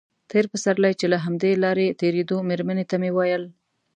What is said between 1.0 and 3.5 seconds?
له همدې لارې تېرېدو مېرمنې ته مې ویل.